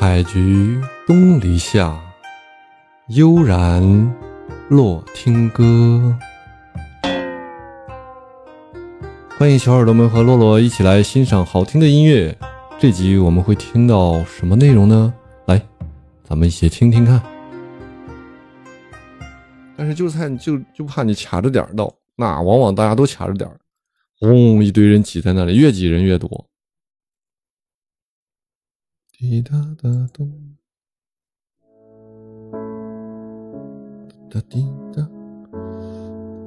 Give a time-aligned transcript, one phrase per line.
[0.00, 2.00] 采菊东篱下，
[3.08, 3.82] 悠然
[4.68, 6.16] 落听歌。
[9.36, 12.32] 欢迎小耳朵们和洛洛一起来欣赏好听的音乐。
[12.78, 15.12] 这集我们会听到什么内容呢？
[15.46, 15.60] 来，
[16.22, 17.20] 咱们一起听听看。
[19.76, 23.58] 但是就算就就怕你卡着点儿到，那往往大家都卡着点儿，
[24.20, 26.46] 轰，一堆人挤在那里，越挤人越多。
[29.20, 29.50] 滴答
[29.82, 30.30] 答咚，
[34.30, 34.64] 哒滴
[34.94, 35.04] 答。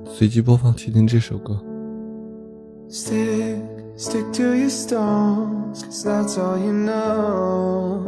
[0.05, 1.61] 随机播放，听听这首歌。
[2.89, 3.59] Stick,
[3.97, 8.07] stick to your stones, that's all you know.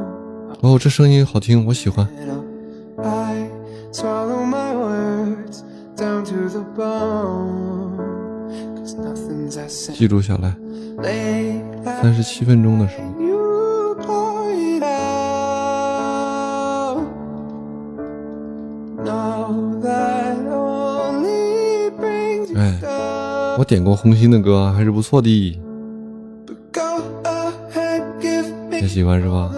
[0.61, 2.07] 哦，这声音好听，我喜欢。
[3.03, 3.49] I
[3.91, 5.65] swallow my words
[5.97, 7.99] down to the bone.
[9.93, 10.55] 记录下来，
[12.01, 13.12] 三十七分钟的时候。
[23.57, 25.55] 我点过红心的歌，还是不错的
[28.71, 29.51] 也喜欢是吧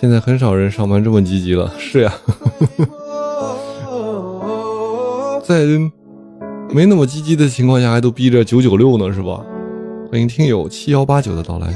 [0.00, 2.12] 现在很少人上班这么积极了，是呀
[3.88, 5.64] ，Oh, 在
[6.70, 9.42] 没那么积极的情况下，还都逼着九九六呢，是吧？
[10.10, 11.74] 欢迎听友七幺八九的到来。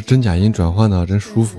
[0.00, 1.58] 真假音转换的真舒服。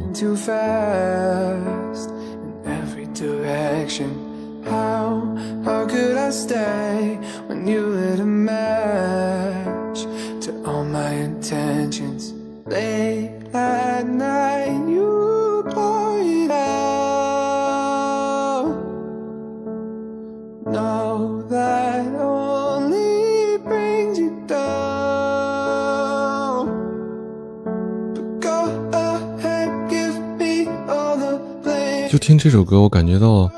[32.12, 33.50] 就听这首歌，我感觉到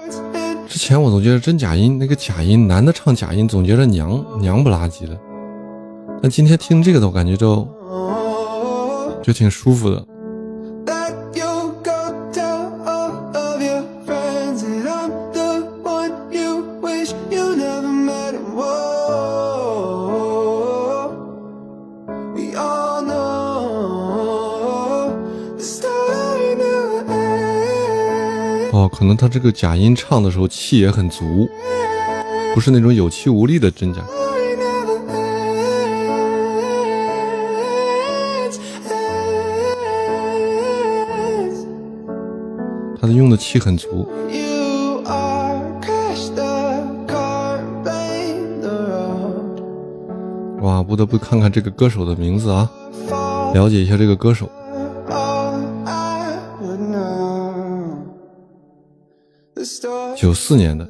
[0.68, 5.20] 之前我总觉得真假音那个假音，男的唱假音总觉得娘娘不拉几的，
[6.22, 7.68] 但今天听这个的，我感觉就
[9.24, 10.06] 就挺舒服的。
[28.94, 31.50] 可能他这个假音唱的时候气也很足，
[32.54, 34.02] 不是那种有气无力的真假。
[43.02, 44.08] 他的用的气很足。
[50.62, 52.72] 哇，不得不看看这个歌手的名字啊，
[53.54, 54.50] 了解一下这个歌手。
[60.24, 60.88] 九四年的，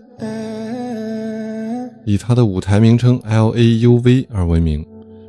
[2.05, 4.85] 以他的舞台名称 L A U V 而闻名，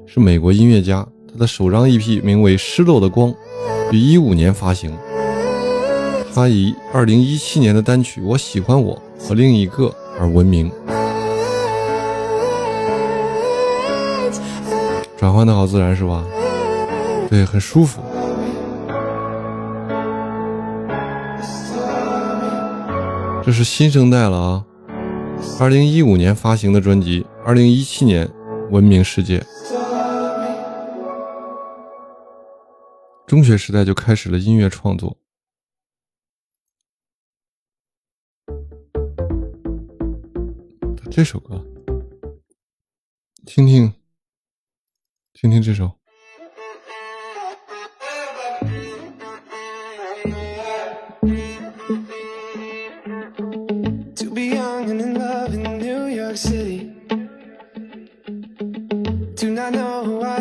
[0.07, 1.09] 是美国音乐家。
[1.33, 3.31] 他的首张 EP 名为《失落的光》，
[3.91, 4.95] 于一五年发行。
[6.35, 8.95] 他以二零一七年的单曲《我喜欢我》
[9.27, 10.71] 和另一个而闻名。
[15.17, 16.23] 转换的好自然是吧？
[17.31, 18.03] 对，很舒服。
[23.45, 24.67] 这是新生代了啊！
[25.61, 28.27] 二零一五年发行的专辑，二零一七年
[28.71, 29.45] 闻名世界。
[33.27, 35.19] 中学时代就开始了音乐创作。
[41.11, 41.63] 这首歌，
[43.45, 43.93] 听听，
[45.35, 45.99] 听听这首。
[60.03, 60.37] With, 哇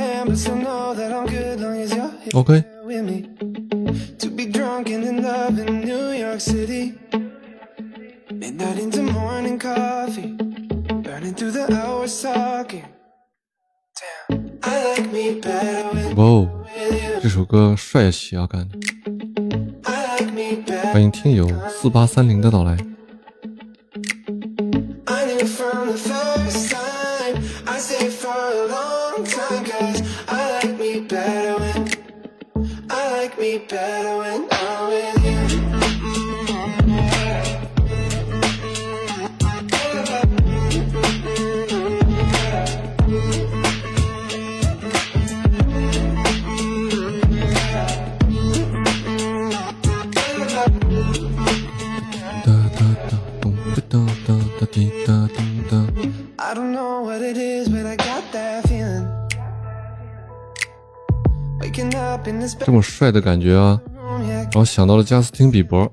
[16.16, 16.48] 哦，
[17.22, 18.78] 这首歌帅气啊，感觉。
[19.84, 20.92] I like me better.
[20.92, 22.78] 欢迎听友四八三零的到来。
[33.44, 35.63] Me better when I'm with you
[62.60, 63.80] 这么帅的感觉啊，
[64.52, 65.92] 让我想到了加斯汀·比伯。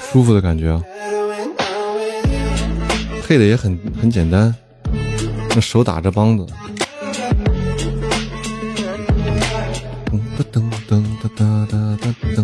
[0.00, 0.82] 舒服的感觉啊，
[3.26, 4.52] 配的也很很简单，
[5.54, 6.44] 那手打着梆子。
[10.06, 10.20] 噔
[10.52, 12.38] 噔噔噔哒哒哒噔。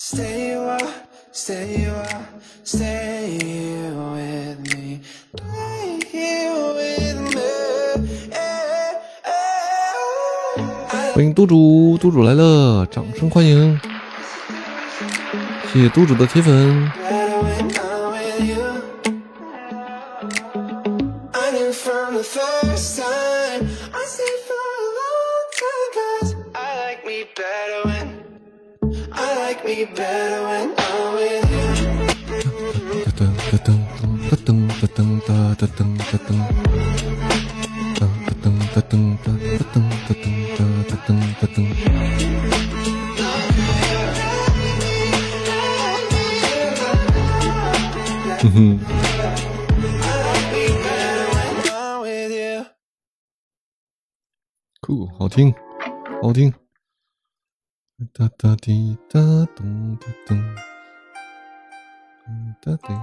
[0.00, 0.78] Stay a while,
[1.32, 2.22] stay a while,
[2.62, 3.36] stay
[3.90, 5.00] with me.
[5.34, 7.42] Stay here with me.
[8.30, 8.94] eh,
[9.26, 11.12] eh.
[11.14, 13.76] 欢迎督主，督主来了，掌声欢迎！
[15.72, 16.88] 谢谢督主的铁粉。
[54.80, 55.54] 酷，好听，
[56.22, 56.67] 好听。
[58.14, 59.18] 哒哒滴哒
[59.56, 60.40] 咚哒噔，
[62.28, 62.94] 嗯哒滴，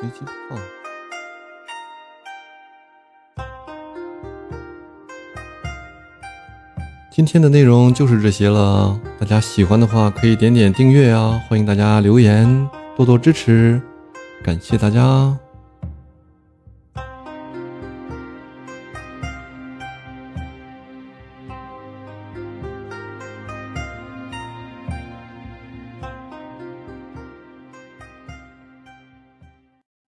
[0.00, 0.58] 随机放。
[7.10, 13.82] 今天的内容就是这些了，大家喜欢的话可以点点订阅啊，欢迎大家留言，多多支持，
[14.42, 15.36] 感谢大家。